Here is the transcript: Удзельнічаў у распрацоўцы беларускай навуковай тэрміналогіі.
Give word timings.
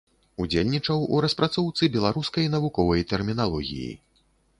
Удзельнічаў 0.43 1.03
у 1.17 1.19
распрацоўцы 1.25 1.89
беларускай 1.97 2.45
навуковай 2.55 3.05
тэрміналогіі. 3.13 3.93